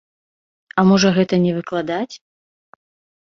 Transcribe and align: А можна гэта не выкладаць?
А 0.77 0.85
можна 0.91 1.11
гэта 1.17 1.35
не 1.45 1.51
выкладаць? 1.57 2.15